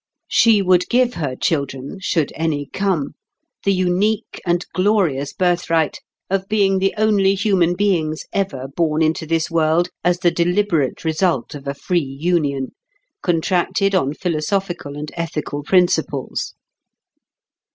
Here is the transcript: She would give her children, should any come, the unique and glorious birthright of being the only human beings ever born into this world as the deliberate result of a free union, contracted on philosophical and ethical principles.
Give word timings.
She 0.29 0.63
would 0.63 0.89
give 0.89 1.13
her 1.13 1.35
children, 1.35 1.99
should 2.01 2.31
any 2.35 2.65
come, 2.73 3.13
the 3.63 3.71
unique 3.71 4.41
and 4.47 4.65
glorious 4.73 5.31
birthright 5.31 5.99
of 6.27 6.47
being 6.47 6.79
the 6.79 6.95
only 6.97 7.35
human 7.35 7.75
beings 7.75 8.25
ever 8.33 8.67
born 8.67 9.03
into 9.03 9.27
this 9.27 9.51
world 9.51 9.89
as 10.03 10.17
the 10.21 10.31
deliberate 10.31 11.05
result 11.05 11.53
of 11.53 11.67
a 11.67 11.75
free 11.75 12.17
union, 12.19 12.71
contracted 13.21 13.93
on 13.93 14.15
philosophical 14.15 14.97
and 14.97 15.11
ethical 15.15 15.61
principles. 15.61 16.55